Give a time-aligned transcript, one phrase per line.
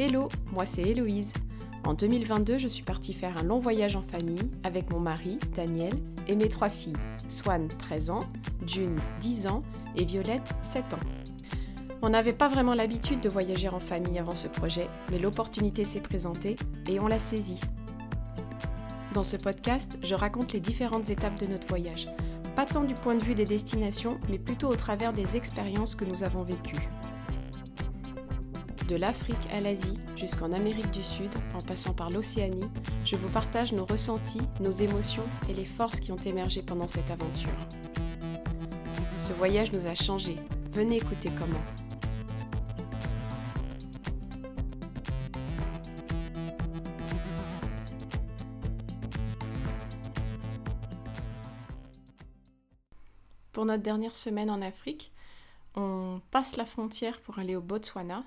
[0.00, 1.32] Hello, moi c'est Héloïse.
[1.84, 5.92] En 2022, je suis partie faire un long voyage en famille avec mon mari, Daniel,
[6.28, 6.92] et mes trois filles,
[7.26, 8.20] Swan, 13 ans,
[8.64, 9.64] June, 10 ans,
[9.96, 11.00] et Violette, 7 ans.
[12.00, 15.98] On n'avait pas vraiment l'habitude de voyager en famille avant ce projet, mais l'opportunité s'est
[15.98, 16.54] présentée
[16.88, 17.60] et on l'a saisie.
[19.14, 22.06] Dans ce podcast, je raconte les différentes étapes de notre voyage,
[22.54, 26.04] pas tant du point de vue des destinations, mais plutôt au travers des expériences que
[26.04, 26.88] nous avons vécues.
[28.88, 32.70] De l'Afrique à l'Asie jusqu'en Amérique du Sud, en passant par l'Océanie,
[33.04, 37.10] je vous partage nos ressentis, nos émotions et les forces qui ont émergé pendant cette
[37.10, 37.50] aventure.
[39.18, 40.38] Ce voyage nous a changés.
[40.72, 41.62] Venez écouter comment.
[53.52, 55.12] Pour notre dernière semaine en Afrique,
[55.74, 58.24] on passe la frontière pour aller au Botswana,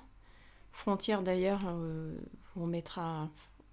[0.72, 2.16] Frontière d'ailleurs, euh,
[2.56, 3.28] on mettra,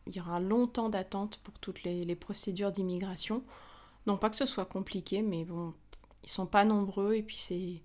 [0.05, 3.43] il y aura longtemps d'attente pour toutes les, procédures d'immigration.
[4.05, 5.73] Non pas que ce soit compliqué, mais bon,
[6.23, 7.81] ils sont pas nombreux et puis c'est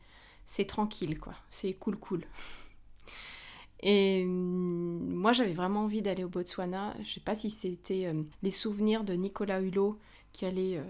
[0.46, 2.24] c'est tranquille quoi, c'est cool cool.
[3.80, 6.94] Et mm, moi j'avais vraiment envie d'aller au Botswana.
[7.02, 9.98] Je sais pas si c'était euh, les souvenirs de Nicolas Hulot
[10.32, 10.84] qui allait euh,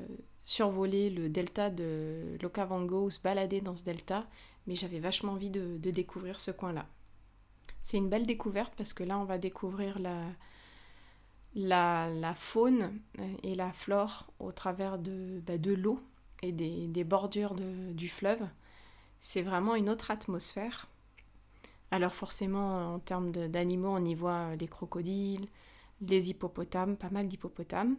[0.44, 4.26] survoler le delta de l'Okavango ou se balader dans ce delta,
[4.66, 6.86] mais j'avais vachement envie de découvrir ce coin-là.
[7.84, 9.98] C'est une belle découverte parce que là, on va découvrir
[11.54, 12.98] la, faune
[13.42, 16.00] et la flore au travers de, bah, l'eau
[16.40, 18.40] et des, bordures du fleuve.
[19.20, 20.88] C'est vraiment une autre atmosphère.
[21.90, 25.46] Alors forcément, en termes d'animaux, on y voit les crocodiles,
[26.00, 27.96] les hippopotames, pas mal d'hippopotames,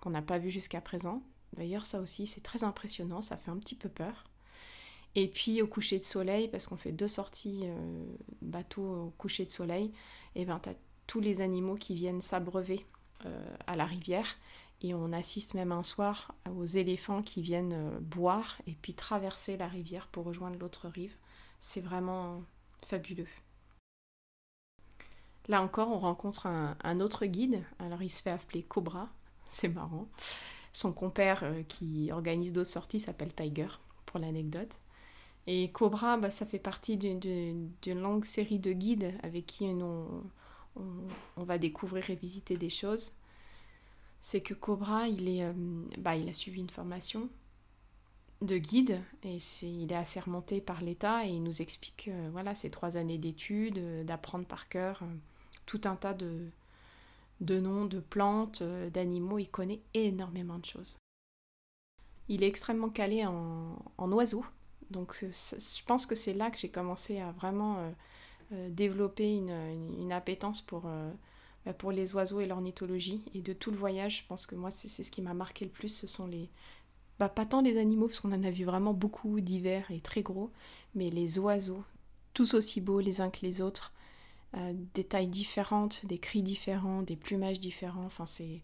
[0.00, 1.22] qu'on n'a pas vu jusqu'à présent.
[1.56, 4.24] D'ailleurs, ça aussi, c'est très impressionnant, ça fait un petit peu peur.
[5.20, 8.04] Et puis au coucher de soleil, parce qu'on fait deux sorties euh,
[8.40, 9.90] bateau au coucher de soleil,
[10.36, 10.74] et ben tu as
[11.08, 12.86] tous les animaux qui viennent s'abreuver
[13.26, 14.36] euh, à la rivière.
[14.80, 19.56] Et on assiste même un soir aux éléphants qui viennent euh, boire et puis traverser
[19.56, 21.16] la rivière pour rejoindre l'autre rive.
[21.58, 22.44] C'est vraiment
[22.86, 23.26] fabuleux.
[25.48, 27.64] Là encore, on rencontre un, un, autre guide.
[27.80, 29.08] Alors il se fait appeler Cobra,
[29.48, 30.06] c'est marrant.
[30.72, 33.66] Son compère qui organise d'autres sorties s'appelle Tiger,
[34.06, 34.76] pour l'anecdote.
[35.50, 40.22] Et Cobra, bah, ça fait partie d'une longue série de guides avec qui on,
[40.76, 43.14] on, va découvrir et visiter des choses.
[44.20, 45.54] C'est que Cobra, il, est, euh,
[45.96, 47.30] bah, il a suivi une formation
[48.42, 52.98] de guide et il est assermenté par l'État et il nous explique euh, voilà, trois
[52.98, 55.00] années d'études, euh, d'apprendre par cœur
[55.64, 56.50] tout un tas de,
[57.40, 59.38] de noms, de plantes, d'animaux.
[59.38, 60.98] Il connaît énormément de choses.
[62.28, 64.44] Il est extrêmement calé en, en oiseaux
[64.90, 67.90] donc je pense que c'est là que j'ai commencé à vraiment euh,
[68.52, 71.10] euh, développer une, appétence pour, euh,
[71.66, 73.22] bah, pour les oiseaux et l'ornithologie.
[73.34, 75.70] Et de tout le voyage, je pense que moi c'est ce qui m'a marqué le
[75.70, 76.48] plus, ce sont les...
[77.18, 80.22] Bah, pas tant les animaux, parce qu'on en a vu vraiment beaucoup divers et très
[80.22, 80.50] gros,
[80.94, 81.82] mais les oiseaux,
[82.32, 83.92] tous aussi beaux les uns que les autres,
[84.94, 88.62] des tailles différentes, des cris différents, des plumages différents, enfin c'est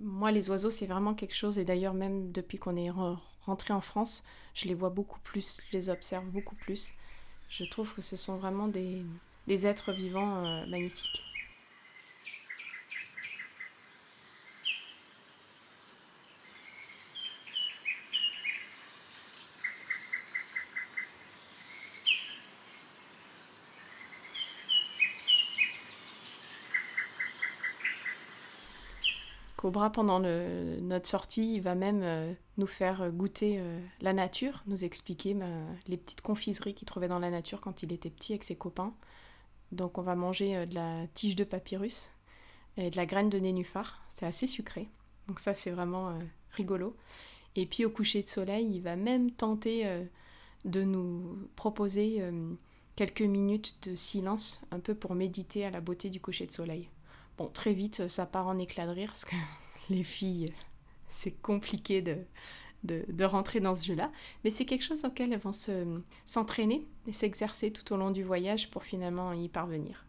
[0.00, 2.90] moi, les oiseaux, c'est vraiment quelque chose, et d'ailleurs, même depuis qu'on est
[3.44, 4.24] rentré en France,
[4.54, 6.92] je les vois beaucoup plus, je les observe beaucoup plus.
[7.48, 9.04] Je trouve que ce sont vraiment des,
[9.66, 11.33] êtres vivants euh, magnifiques.
[29.64, 34.84] Cobra, pendant notre sortie, il va même euh, nous faire goûter euh, la nature, nous
[34.84, 38.44] expliquer ben, les petites confiseries qu'il trouvait dans la nature quand il était petit avec
[38.44, 38.92] ses copains.
[39.72, 42.10] Donc on va manger euh, de la tige de papyrus
[42.76, 44.04] et de la graine de nénuphar.
[44.10, 44.86] C'est assez sucré.
[45.28, 46.18] Donc ça c'est vraiment
[46.50, 46.94] rigolo.
[47.56, 49.88] Et puis au coucher de soleil, il va même tenter
[50.66, 52.22] de nous proposer
[52.96, 56.90] quelques minutes de silence, un peu pour méditer à la beauté du coucher de soleil.
[57.36, 59.34] Bon, très vite, ça part en éclat de rire parce que
[59.90, 60.46] les filles,
[61.08, 64.12] c'est compliqué de, rentrer dans ce jeu-là.
[64.44, 65.52] Mais c'est quelque chose auquel elles vont
[66.24, 70.04] s'entraîner et s'exercer tout au long du voyage pour finalement y parvenir.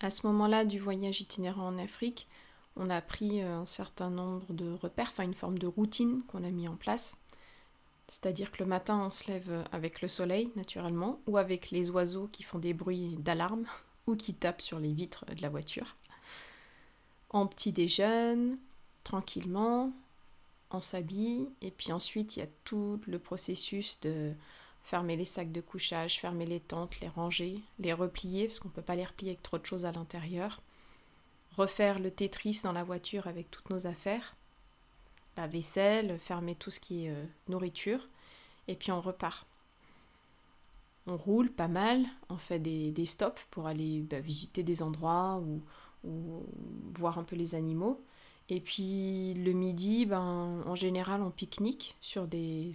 [0.00, 2.28] À ce moment-là du voyage itinérant en Afrique,
[2.76, 6.42] on a pris euh, un certain nombre de repères, enfin une forme de routine qu'on
[6.42, 7.18] a mis en place.
[8.08, 12.28] C'est-à-dire que le matin, on se lève avec le soleil, naturellement, ou avec les oiseaux
[12.32, 13.64] qui font des bruits d'alarme,
[14.06, 15.96] ou qui tapent sur les vitres de la voiture
[17.32, 18.58] en petit déjeune,
[19.04, 19.92] tranquillement,
[20.70, 24.32] on s'habille, et puis ensuite il y a tout le processus de
[24.82, 28.74] fermer les sacs de couchage, fermer les tentes, les ranger, les replier, parce qu'on ne
[28.74, 30.60] peut pas les replier avec trop de choses à l'intérieur,
[31.56, 34.34] refaire le Tetris dans la voiture avec toutes nos affaires,
[35.36, 38.08] la vaisselle, fermer tout ce qui est euh, nourriture,
[38.68, 39.46] et puis on repart.
[41.06, 45.60] On roule pas mal, on fait des, stops pour aller bah, visiter des endroits ou,
[46.04, 48.04] voir un peu les animaux.
[48.48, 52.72] Et puis le midi, ben, en général, on pique-nique sur des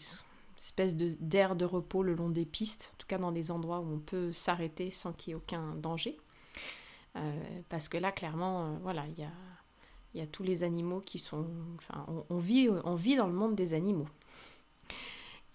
[0.59, 3.93] espèces d'aires de, repos le long des pistes, en tout cas dans des endroits où
[3.93, 6.17] on peut s'arrêter sans qu'il y ait aucun danger.
[7.15, 9.31] Euh, parce que là, clairement, euh, voilà, il y a,
[10.13, 11.47] y a, tous les animaux qui sont...
[11.77, 14.07] Enfin, on, vit, on vit dans le monde des animaux.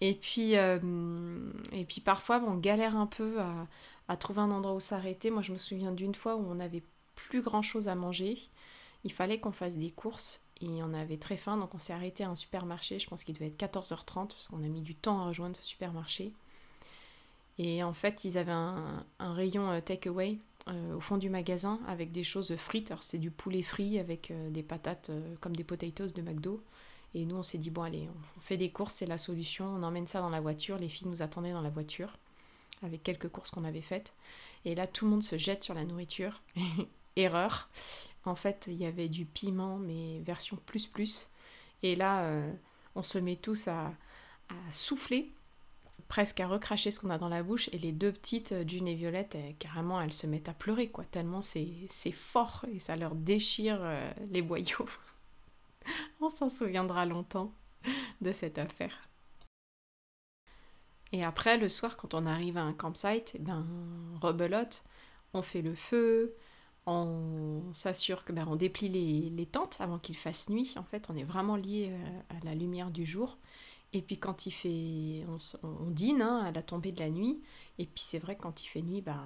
[0.01, 3.67] Et puis, euh, et puis parfois, on galère un peu à,
[4.07, 5.31] à trouver un endroit où s'arrêter.
[5.31, 6.83] Moi, je me souviens d'une fois où on n'avait
[7.27, 8.37] plus grand-chose à manger.
[9.03, 12.23] Il fallait qu'on fasse des courses et on avait très faim, donc on s'est arrêté
[12.23, 12.99] à un supermarché.
[12.99, 15.63] Je pense qu'il devait être 14h30 parce qu'on a mis du temps à rejoindre ce
[15.63, 16.31] supermarché.
[17.59, 22.11] Et en fait, ils avaient un, rayon euh, takeaway euh, au fond du magasin avec
[22.11, 22.91] des choses frites.
[22.91, 26.63] Alors, c'est du poulet frit avec euh, des patates comme des potatoes de McDo.
[27.15, 29.65] Et nous, on s'est dit, bon, allez, on fait des courses, c'est la solution.
[29.65, 30.77] On emmène ça dans la voiture.
[30.77, 32.17] Les filles nous attendaient dans la voiture
[32.81, 34.13] avec quelques courses qu'on avait faites.
[34.65, 36.41] Et là, tout le monde se jette sur la nourriture.
[37.15, 37.69] Erreur.
[38.25, 41.27] En fait, il y avait du piment, mais version plus plus.
[41.81, 42.51] Et là, euh,
[42.95, 43.91] on se met tous à,
[44.71, 45.31] souffler,
[46.07, 47.69] presque à recracher ce qu'on a dans la bouche.
[47.73, 51.03] Et les deux petites, June et Violette, carrément, elles se mettent à pleurer, quoi.
[51.05, 54.87] Tellement c'est fort et ça leur déchire euh, les boyaux.
[56.21, 57.51] on s'en souviendra longtemps
[58.21, 59.09] de cette affaire.
[61.11, 63.65] Et après, le soir, quand on arrive à un campsite, eh ben,
[64.21, 64.83] rebelote,
[65.33, 66.35] on fait le feu,
[66.85, 70.73] on s'assure que ben, on déplie les, tentes avant qu'il fasse nuit.
[70.77, 73.37] En fait, on est vraiment lié euh, à la lumière du jour.
[73.93, 75.25] Et puis quand il fait,
[75.63, 77.41] on, dîne hein, à la tombée de la nuit.
[77.77, 79.21] Et puis c'est vrai quand il fait nuit, ben,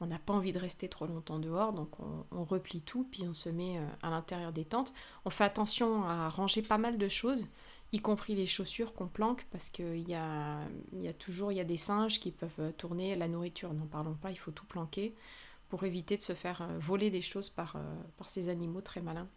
[0.00, 1.90] on n'a pas envie de rester trop longtemps dehors, donc
[2.30, 4.92] on, replie tout, puis on se met euh, à l'intérieur des tentes.
[5.24, 7.46] On fait attention à ranger pas mal de choses,
[7.92, 10.60] y compris les chaussures qu'on planque, parce qu'il y a,
[10.92, 13.74] y a toujours y a des singes qui peuvent tourner la nourriture.
[13.74, 15.14] N'en parlons pas, il faut tout planquer
[15.68, 17.80] pour éviter de se faire euh, voler des choses par, euh,
[18.16, 19.28] par ces animaux très malins.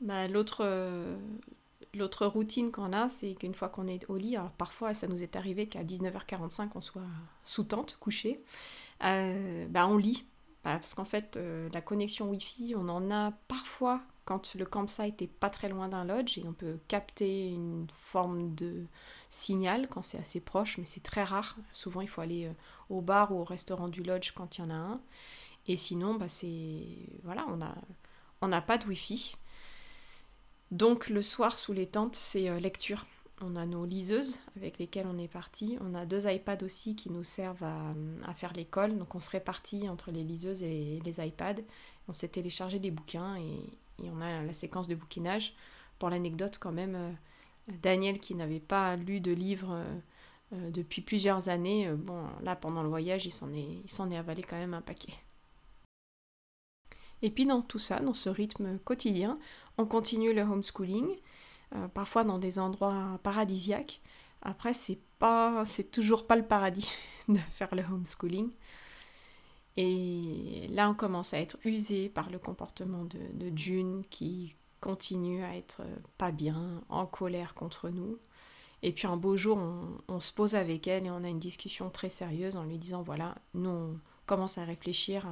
[0.00, 1.16] Bah, l'autre, euh,
[1.94, 5.36] l'autre routine qu'on a, c'est qu'une fois qu'on est au lit, parfois ça nous est
[5.36, 7.02] arrivé qu'à 19h45 on soit
[7.44, 8.40] sous tente, couché,
[9.00, 10.24] bah, on lit.
[10.64, 11.38] Bah, parce qu'en fait,
[11.72, 16.04] la connexion Wi-Fi, on en a parfois quand le campsite est pas très loin d'un
[16.04, 18.84] lodge et on peut capter une forme de
[19.28, 21.56] signal quand c'est assez proche, mais c'est très rare.
[21.72, 22.52] Souvent, il faut aller euh,
[22.90, 25.00] au bar ou au restaurant du lodge quand il y en a un.
[25.68, 26.82] Et sinon, bah, c'est
[27.22, 27.58] voilà, on
[28.42, 29.36] on n'a pas de wifi.
[30.72, 33.06] Donc le soir sous les tentes, c'est euh, lecture.
[33.40, 35.78] On a nos liseuses avec lesquelles on est parti.
[35.82, 37.94] On a deux iPads aussi qui nous servent à,
[38.26, 38.98] à faire l'école.
[38.98, 41.62] Donc on se répartit entre les liseuses et les iPads.
[42.08, 43.60] On s'est téléchargé des bouquins et,
[44.02, 45.54] et on a la séquence de bouquinage.
[45.98, 47.12] Pour l'anecdote quand même, euh,
[47.82, 49.98] Daniel qui n'avait pas lu de livre euh,
[50.52, 54.16] euh, depuis plusieurs années, bon là pendant le voyage il s'en est, il s'en est
[54.16, 55.14] avalé quand même un paquet.
[57.22, 59.38] Et puis dans tout ça, dans ce rythme quotidien,
[59.78, 61.08] on continue le homeschooling,
[61.94, 64.02] parfois dans des endroits paradisiaques.
[64.42, 66.88] Après, c'est pas, c'est toujours pas le paradis
[67.28, 68.50] de faire le homeschooling.
[69.76, 75.42] Et là, on commence à être usé par le comportement de, de June qui continue
[75.42, 75.82] à être
[76.18, 78.18] pas bien, en colère contre nous.
[78.82, 79.58] Et puis un beau jour,
[80.08, 83.02] on, se pose avec elle et on a une discussion très sérieuse en lui disant
[83.02, 85.26] voilà, nous on commence à réfléchir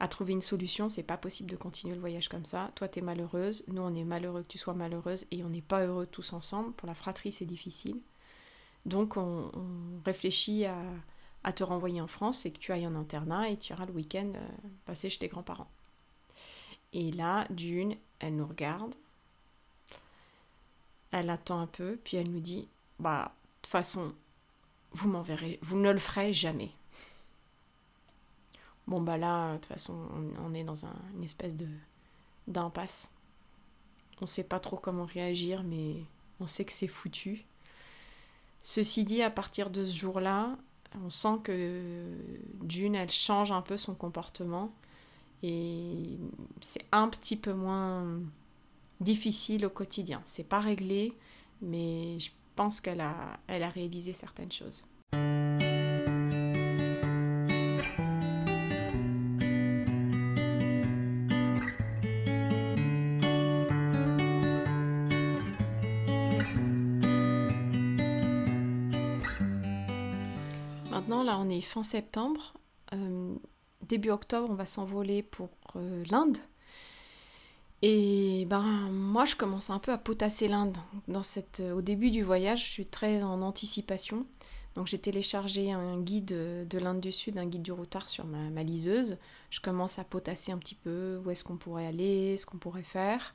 [0.00, 0.88] à, trouver une solution.
[0.88, 2.70] C'est pas possible de continuer le voyage comme ça.
[2.76, 5.60] Toi, tu es malheureuse, nous on est malheureux que tu sois malheureuse et on n'est
[5.60, 6.72] pas heureux tous ensemble.
[6.72, 8.00] Pour la fratrie, c'est difficile.
[8.86, 9.50] Donc on
[10.06, 10.76] réfléchit à,
[11.44, 13.92] à te renvoyer en France et que tu ailles en internat et tu iras le
[13.92, 14.48] week-end euh,
[14.84, 15.70] passer chez tes grands-parents.
[16.92, 18.94] Et là, June, elle nous regarde,
[21.10, 22.68] elle attend un peu, puis elle nous dit
[22.98, 24.14] Bah, de toute façon,
[24.92, 26.70] vous m'enverrez, vous ne le ferez jamais.
[28.86, 30.08] Bon, bah là, de toute façon,
[30.42, 31.68] on, est dans une espèce de
[32.46, 33.10] d'impasse.
[34.22, 35.96] On sait pas trop comment réagir, mais
[36.40, 37.44] on sait que c'est foutu.
[38.62, 40.56] Ceci dit, à partir de ce jour-là,
[41.04, 42.02] on sent que
[42.68, 44.72] June, elle change un peu son comportement
[45.42, 46.18] et
[46.60, 48.20] c'est un petit peu moins
[49.00, 50.22] difficile au quotidien.
[50.24, 51.12] C'est pas réglé,
[51.62, 54.84] mais je pense qu'elle a, elle a réalisé certaines choses.
[71.82, 72.54] Septembre.
[72.92, 73.34] Euh,
[73.82, 76.38] début octobre, on va s'envoler pour euh, l'Inde.
[77.80, 80.76] Et ben moi je commence un peu à potasser l'Inde.
[81.06, 84.26] Dans cette, au début du voyage, je suis très en anticipation.
[84.74, 88.62] Donc j'ai téléchargé un guide de l'Inde du Sud, un guide du routard sur ma,
[88.62, 89.16] liseuse.
[89.50, 92.84] Je commence à potasser un petit peu où est-ce qu'on pourrait aller, ce qu'on pourrait
[92.84, 93.34] faire.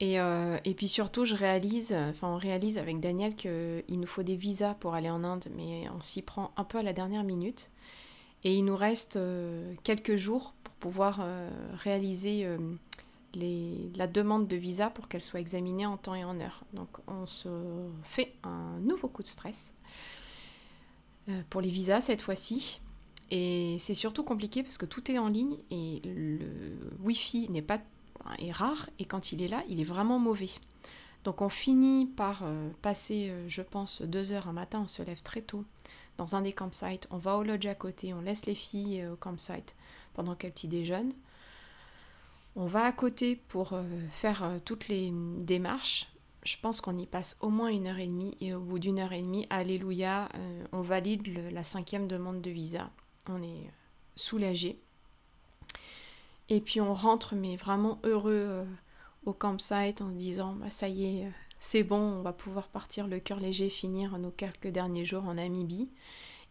[0.00, 4.22] Et, euh, et, puis surtout, je réalise, enfin on réalise avec Daniel qu'il nous faut
[4.22, 7.24] des visas pour aller en Inde, mais on s'y prend un peu à la dernière
[7.24, 7.70] minute.
[8.44, 12.46] Et il nous reste euh, quelques jours pour pouvoir euh, réaliser
[13.34, 16.62] les, la demande de visa pour qu'elle soit examinée en temps et en heure.
[16.74, 17.48] Donc on se
[18.02, 19.72] fait un nouveau coup de stress
[21.48, 22.80] pour les visas cette fois-ci.
[23.30, 27.80] Et c'est surtout compliqué parce que tout est en ligne et le Wi-Fi n'est pas
[28.38, 30.50] est rare et quand il est là, il est vraiment mauvais.
[31.26, 35.02] Donc on finit par euh, passer, euh, je pense, deux heures un matin, on se
[35.02, 35.64] lève très tôt
[36.18, 39.14] dans un des campsites, on va au lodge à côté, on laisse les filles euh,
[39.14, 39.74] au campsite
[40.14, 41.12] pendant qu'elles petit déjeunent.
[42.54, 43.74] On va à côté pour
[44.12, 46.08] faire toutes les démarches.
[46.42, 48.98] Je pense qu'on y passe au moins une heure et demie et au bout d'une
[48.98, 50.30] heure et demie, alléluia,
[50.72, 52.90] on valide la cinquième demande de visa.
[53.28, 53.70] On est
[54.14, 54.80] soulagé.
[56.48, 58.64] Et puis on rentre, mais vraiment heureux euh,
[59.24, 62.68] au campsite en se disant bah, ça y est, euh, c'est bon, on va pouvoir
[62.68, 65.90] partir le cœur léger, finir nos quelques derniers jours en Namibie.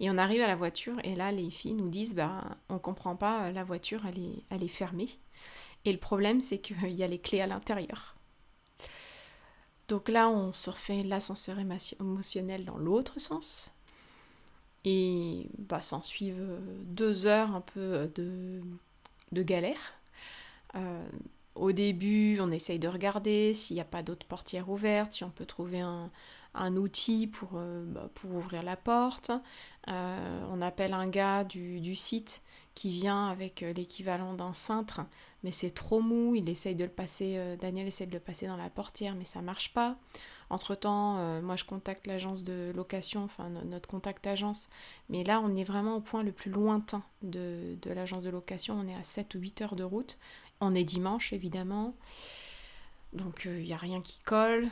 [0.02, 3.16] Et on arrive à la voiture et là les filles nous disent bah on comprend
[3.16, 5.08] pas, la voiture elle est, fermée.
[5.86, 8.16] Et le problème c'est qu'il y a les clés à l'intérieur.
[9.88, 13.72] Donc là on se refait l'ascenseur émotionnel dans l'autre sens.
[14.84, 18.62] Et bah, s'en suivent deux heures un peu de,
[19.32, 19.94] de galère.
[20.76, 21.08] Euh,
[21.56, 25.30] au début, on essaye de regarder s'il n'y a pas d'autres portières ouvertes, si on
[25.30, 26.10] peut trouver un,
[26.76, 29.32] outil pour, euh, bah, pour, ouvrir la porte.
[29.88, 32.42] Euh, on appelle un gars du, site
[32.74, 35.02] qui vient avec l'équivalent d'un cintre,
[35.44, 36.36] mais c'est trop mou.
[36.36, 39.42] Il essaye de le passer, Daniel essaie de le passer dans la portière, mais ça
[39.42, 39.98] marche pas.
[40.50, 44.70] Entre-temps, euh, moi je contacte l'agence de location, enfin notre contact agence,
[45.10, 48.88] mais là on est vraiment au point le plus lointain de, l'agence de location, on
[48.88, 50.20] est à 7 ou 8 heures de route,
[50.62, 51.96] on est dimanche évidemment,
[53.14, 54.70] donc il n'y a rien qui colle,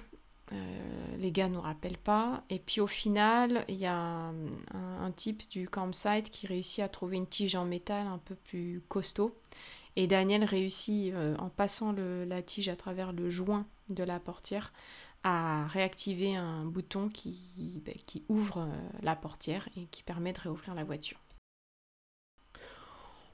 [0.52, 5.12] euh, les gars ne nous rappellent pas, et puis au final il y a un,
[5.16, 9.36] type du campsite qui réussit à trouver une tige en métal un peu plus costaud,
[9.96, 14.72] et Daniel réussit euh, en passant la tige à travers le joint de la portière
[15.24, 17.96] à réactiver un bouton qui, ben,
[18.30, 21.20] ouvre euh, la portière et qui permet de réouvrir la voiture.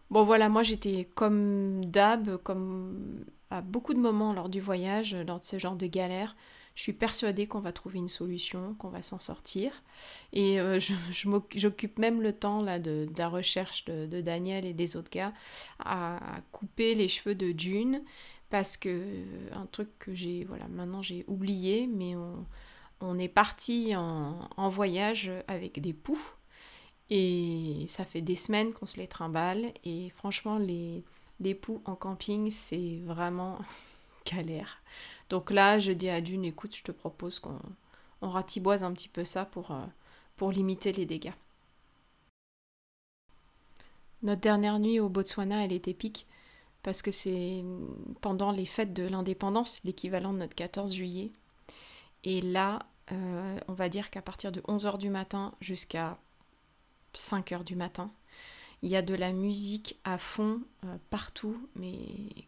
[0.10, 5.40] Bon voilà, moi j'étais comme d'hab, comme à beaucoup de moments lors du voyage, lors
[5.40, 6.36] de ce genre de galère,
[6.80, 9.84] je suis persuadée qu'on va trouver une solution, qu'on va s'en sortir.
[10.32, 10.80] Et euh,
[11.54, 15.34] j'occupe même le temps de, la recherche de, Daniel et des autres gars
[15.80, 16.20] à,
[16.54, 18.02] couper les cheveux de June
[18.50, 22.16] parce que un truc que j'ai voilà maintenant j'ai oublié mais
[23.02, 26.20] on, est parti en, voyage avec des poux.
[27.12, 29.72] Et ça fait des semaines qu'on se les trimballe.
[29.84, 31.04] Et franchement les,
[31.40, 33.60] les poux en camping c'est vraiment
[34.26, 34.82] galère.
[35.30, 37.60] Donc là je dis à Dune écoute je te propose qu'on
[38.22, 39.86] on ratiboise un petit peu ça pour, euh,
[40.36, 41.34] pour limiter les dégâts.
[44.22, 46.28] Notre dernière nuit au Botswana elle est épique
[46.84, 47.64] parce que c'est
[48.22, 51.32] pendant les fêtes de l'indépendance, l'équivalent de notre 14 juillet.
[52.24, 52.80] Et là,
[53.12, 56.18] euh, on va dire qu'à partir de 11h du matin jusqu'à
[57.14, 58.12] 5h du matin,
[58.82, 61.98] il y a de la musique à fond euh, partout, mais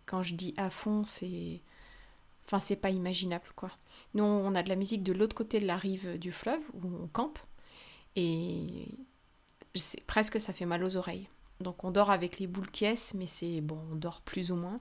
[0.06, 1.62] quand je dis à fond, c'est.
[2.46, 3.72] Enfin, c'est pas imaginable, quoi.
[4.14, 6.88] Nous, on a de la musique de l'autre côté de la rive du fleuve, où
[7.04, 7.40] on campe,
[8.16, 8.88] et
[10.08, 11.30] presque ça fait mal aux oreilles.
[11.62, 14.80] Donc on dort avec les boules caisses, mais c'est bon, on dort plus ou moins.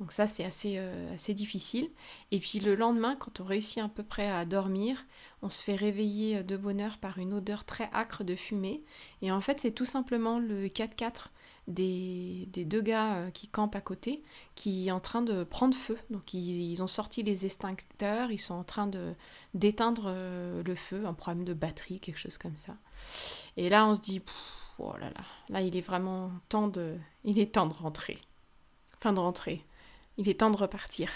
[0.00, 1.90] Donc ça c'est assez, euh, assez difficile.
[2.30, 5.04] Et puis le lendemain, quand on réussit à peu près à dormir,
[5.42, 8.82] on se fait réveiller de bonne heure par une odeur très âcre de fumée.
[9.20, 11.26] Et en fait c'est tout simplement le 4x4
[11.70, 14.22] des, deux gars euh, qui campent à côté
[14.54, 15.98] qui est en train de prendre feu.
[16.10, 19.14] Donc ils, ont sorti les extincteurs, ils sont en train de
[19.54, 22.76] d'éteindre euh, le feu, un problème de batterie, quelque chose comme ça.
[23.56, 24.22] Et là on se dit
[24.82, 24.94] oh
[25.48, 28.18] là il est vraiment temps de, il est temps de rentrer.
[29.00, 29.64] Fin de rentrer.
[30.18, 31.10] Il est temps de repartir.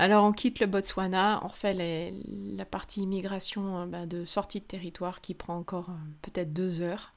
[0.00, 4.64] Alors on quitte le Botswana, on refait la partie immigration euh, bah, de sortie de
[4.64, 7.12] territoire qui prend encore euh, peut-être deux heures.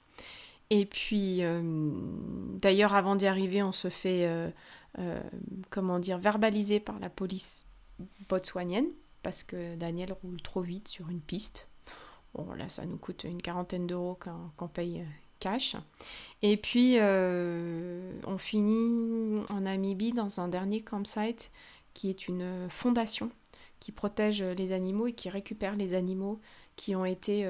[0.70, 1.62] Et puis, euh,
[2.62, 4.28] d'ailleurs, avant d'y arriver, on se fait,
[5.70, 7.68] comment dire, verbaliser par la police
[8.28, 8.88] botswanienne
[9.22, 11.68] parce que Daniel roule trop vite sur une piste.
[12.34, 14.18] Bon, là, ça nous coûte une quarantaine d'euros
[14.58, 15.06] qu'on paye
[15.40, 15.76] cash.
[16.42, 21.52] Et puis, on finit en Namibie dans un dernier campsite
[21.94, 23.32] qui est une fondation
[23.80, 26.40] qui protège les animaux et qui récupère les animaux
[26.76, 27.48] qui ont été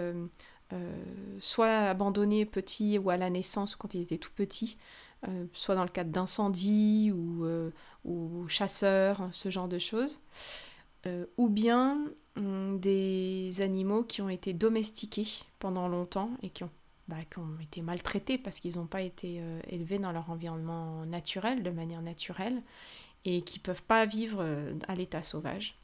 [1.40, 4.78] soit abandonnés petits ou à la naissance quand ils étaient tout petits,
[5.28, 7.72] euh, soit dans le cadre d'incendie ou, euh,
[8.04, 10.20] ou, chasseurs, ce genre de choses,
[11.06, 11.98] euh, ou bien
[12.36, 15.28] hum, des animaux qui ont été domestiqués
[15.60, 16.72] pendant longtemps et qui ont,
[17.08, 21.64] bah, qui ont été maltraités parce qu'ils n'ont pas été élevés dans leur environnement naturel,
[21.64, 22.62] de manière naturelle,
[23.26, 24.46] et qui ne peuvent pas vivre
[24.88, 25.76] à l'état sauvage.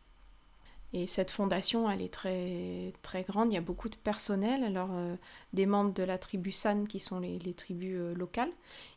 [0.91, 3.51] Et cette fondation, elle est très, très grande.
[3.51, 5.15] Il y a beaucoup de personnel, alors euh,
[5.53, 8.51] des membres de la tribu San, qui sont les, tribus euh, locales,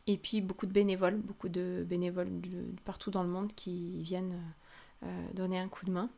[0.07, 4.41] et puis beaucoup de bénévoles, beaucoup de bénévoles de, partout dans le monde qui viennent
[5.03, 6.09] euh, donner un coup de main.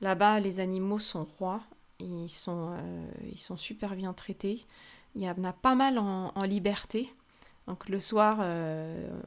[0.00, 1.62] Là-bas, les animaux sont rois,
[2.00, 2.76] ils sont,
[3.32, 4.66] ils sont super bien traités.
[5.16, 7.12] Il y en a pas mal en, liberté.
[7.66, 8.38] Donc le soir,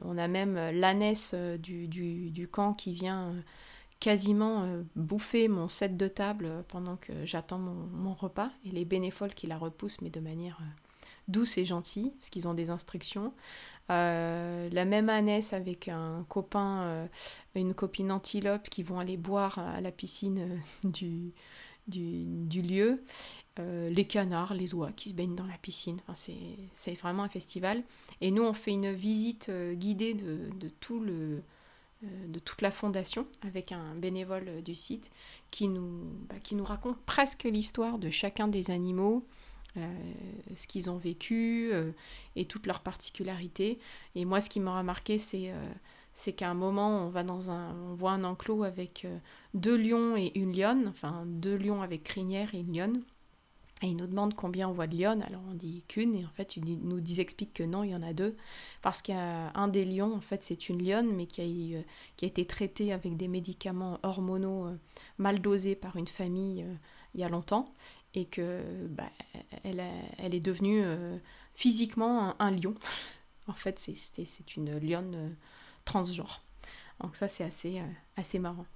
[0.02, 3.34] on a même l'ânesse du, du, camp qui vient
[4.00, 8.84] quasiment euh, bouffer mon set de table euh, pendant que j'attends mon, repas et les
[8.84, 10.64] bénévoles qui la repoussent mais de manière euh,
[11.28, 13.32] douce et gentille parce qu'ils ont des instructions.
[13.88, 17.08] la même ânesse avec un copain,
[17.54, 21.32] une copine antilope qui vont aller boire à la piscine du,
[21.88, 23.02] du, lieu.
[23.58, 26.00] les canards, les oies qui se baignent dans la piscine.
[26.06, 26.32] Enfin,
[26.72, 27.82] c'est vraiment un festival.
[28.20, 31.42] Et nous, on fait une visite guidée de, de tout le,
[32.02, 35.10] euh, de toute la fondation avec un bénévole du site
[35.50, 39.26] qui nous, bah, qui nous raconte presque l'histoire de chacun des animaux,
[39.76, 39.86] euh,
[40.56, 41.92] ce qu'ils ont vécu euh,
[42.36, 43.78] et toutes leurs particularités.
[44.14, 45.52] Et moi, ce qui m'a remarqué, c'est
[46.14, 49.06] c'est qu'à un moment, on va dans un, on voit un enclos avec
[49.54, 53.02] deux lions et une lionne, enfin deux lions avec crinière et une lionne.
[53.82, 56.30] Et il nous demande combien on voit de lionnes, alors on dit qu'une, et en
[56.30, 58.36] fait il nous dit, explique que non, il y en a deux,
[58.82, 61.44] parce qu'il y a un des lions, en fait c'est une lionne, mais qui a,
[61.78, 61.82] euh,
[62.16, 64.76] qui a été traitée avec des médicaments hormonaux euh,
[65.16, 66.74] mal dosés par une famille euh,
[67.14, 67.64] il y a longtemps,
[68.12, 69.08] et que bah,
[69.64, 69.82] elle,
[70.18, 70.84] elle, est devenue
[71.54, 72.74] physiquement un, lion.
[73.48, 75.34] en fait c'est une lionne
[75.90, 76.42] transgenre.
[77.00, 77.82] Donc ça c'est assez,
[78.16, 78.66] assez marrant.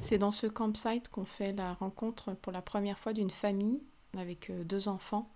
[0.00, 3.80] C'est dans ce campsite qu'on fait la rencontre pour la première fois d'une famille
[4.18, 5.30] avec euh, deux enfants.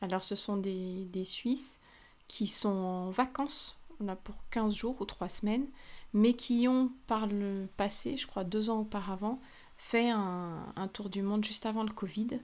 [0.00, 1.78] Alors ce sont des, Suisses
[2.26, 3.78] qui sont en vacances,
[4.24, 5.66] pour 15 jours ou 3 semaines,
[6.14, 9.38] mais qui ont par le passé, je crois deux ans auparavant,
[9.76, 12.40] fait un, tour du monde juste avant le Covid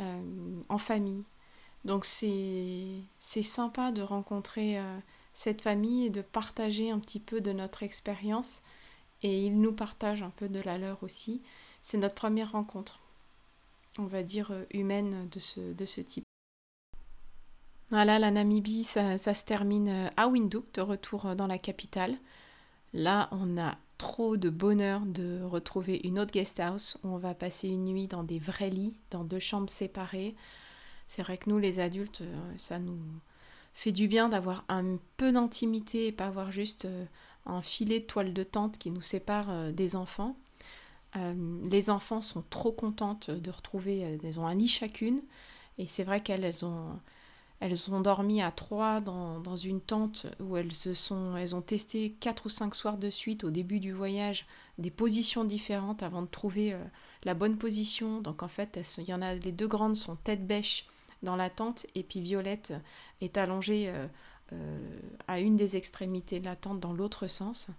[0.00, 1.24] euh, en famille.
[1.84, 4.98] Donc c'est sympa de rencontrer euh,
[5.32, 8.62] cette famille et de partager un petit peu de notre expérience
[9.22, 11.42] et ils nous partagent un peu de la leur aussi.
[11.82, 13.00] C'est notre première rencontre,
[13.98, 16.24] on va dire, euh, humaine de ce, de ce type.
[17.90, 22.16] Voilà, la Namibie, ça, se termine à Windhoek, de retour dans la capitale.
[22.94, 27.34] Là, on a trop de bonheur de retrouver une autre guest house où on va
[27.34, 30.34] passer une nuit dans des vrais lits, dans deux chambres séparées.
[31.06, 32.22] C'est vrai que nous, les adultes,
[32.56, 32.98] ça nous
[33.74, 36.88] fait du bien d'avoir un peu d'intimité et pas avoir juste
[37.46, 40.36] un filet de toile de tente qui nous sépare euh, des enfants.
[41.16, 45.22] Euh, les enfants sont trop contentes de retrouver, euh, elles ont un lit chacune,
[45.78, 46.98] et c'est vrai qu'elles ont,
[47.60, 52.12] elles ont dormi à trois dans, une tente où elles se sont, elles ont testé
[52.20, 54.46] quatre ou cinq soirs de suite au début du voyage
[54.78, 56.76] des positions différentes avant de trouver
[57.24, 58.20] la bonne position.
[58.20, 60.86] Donc en fait, il y en a les deux grandes sont tête bêche
[61.22, 62.74] dans la tente et puis Violette
[63.22, 63.92] est allongée
[64.52, 64.78] euh,
[65.26, 67.70] à une des extrémités de la tente dans l'autre sens.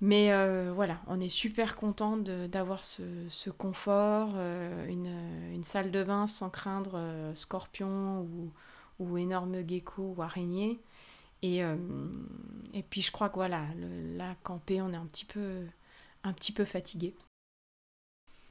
[0.00, 6.28] Mais euh, voilà, on est super content d'avoir ce, confort, euh, une, salle de bain
[6.28, 8.52] sans craindre scorpion ou,
[9.00, 10.78] ou, énorme gecko ou araignée.
[11.42, 11.58] Et,
[12.74, 13.66] et puis je crois que voilà,
[14.16, 15.64] là, campé, on est un petit peu,
[16.22, 17.14] un petit peu fatigué.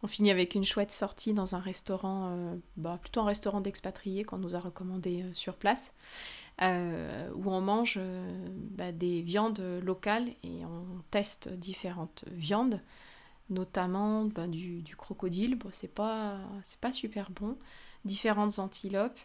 [0.03, 4.37] On finit avec une chouette sortie dans un restaurant, bah, plutôt un restaurant d'expatriés qu'on
[4.37, 5.93] nous a recommandé sur place.
[6.63, 12.81] Euh, où on mange euh, bah, des viandes locales et on teste différentes viandes,
[13.51, 16.39] notamment bah, du, crocodile, bon, c'est pas,
[16.91, 17.57] super bon,
[18.05, 19.19] différentes antilopes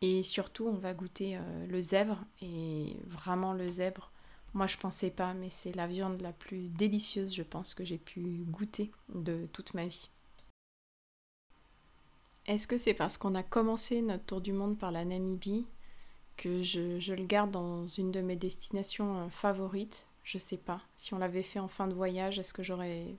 [0.00, 4.10] et surtout on va goûter euh, le zèbre et vraiment le zèbre.
[4.54, 7.98] Moi je pensais pas, mais c'est la viande la plus délicieuse, je pense, que j'ai
[7.98, 10.08] pu goûter de toute ma vie.
[12.46, 15.66] Est-ce que c'est parce qu'on a commencé notre tour du monde par la Namibie
[16.40, 20.80] que je, le garde dans une de mes destinations euh, favorites Je sais pas.
[20.96, 23.14] Si on l'avait fait en fin de voyage, est-ce que j'aurais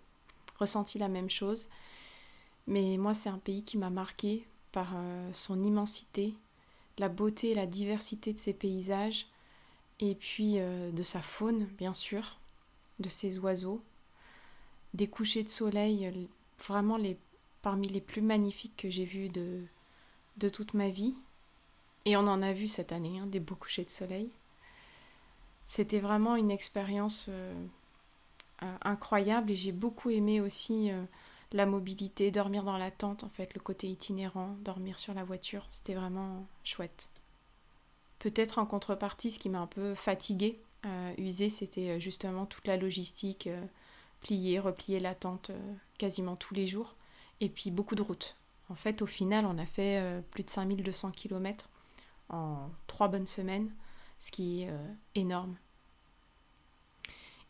[0.58, 1.70] ressenti la même chose?
[2.66, 6.34] Mais moi, c'est un pays qui m'a marqué par euh, son immensité,
[6.98, 9.28] la beauté et la diversité de ses paysages,
[10.00, 12.40] et puis euh, de sa faune, bien sûr,
[13.00, 13.84] de ses oiseaux,
[14.96, 17.20] des couchers de soleil, vraiment les,
[17.62, 19.62] parmi les plus magnifiques que j'ai vus de,
[20.38, 21.14] de toute ma vie.
[22.06, 24.32] Et on en a vu cette année, hein, des beaux couchers de soleil.
[25.68, 27.54] C'était vraiment une expérience euh,
[28.64, 31.04] euh, incroyable et j'ai beaucoup aimé aussi euh,
[31.54, 35.66] la mobilité, dormir dans la tente, en fait, le côté itinérant, dormir sur la voiture.
[35.70, 37.10] C'était vraiment chouette.
[38.20, 40.60] Peut-être en contrepartie, ce qui m'a un peu fatiguée,
[41.18, 43.50] usée, c'était justement toute la logistique,
[44.20, 45.52] plier, replier la tente
[45.98, 46.96] quasiment tous les jours,
[47.40, 48.36] et puis beaucoup de routes.
[48.70, 51.70] En fait, au final, on a fait plus de 5200 km
[52.32, 53.72] en trois bonnes semaines,
[54.20, 55.56] ce qui est euh, énorme.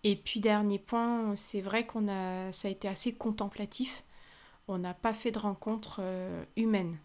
[0.03, 4.03] Et puis dernier point, c'est vrai qu'on a, ça a été assez contemplatif.
[4.67, 6.97] On n'a pas fait de rencontres euh, humaines.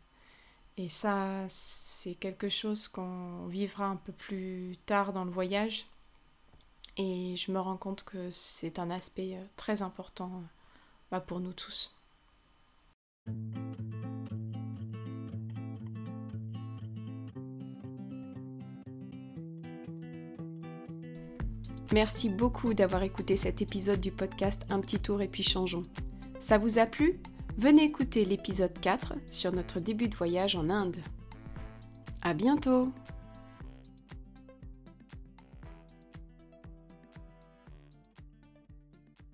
[0.78, 5.86] Et ça, c'est quelque chose qu'on vivra un peu plus tard dans le voyage.
[6.96, 10.42] Et je me rends compte que c'est un aspect euh, très important
[11.10, 11.94] bah, pour nous tous.
[21.92, 25.82] Merci beaucoup d'avoir écouté cet épisode du podcast Un petit tour et puis changeons.
[26.40, 27.20] Ça vous a plu?
[27.58, 30.96] Venez écouter l'épisode 4 sur notre début de voyage en Inde.
[32.22, 32.92] À bientôt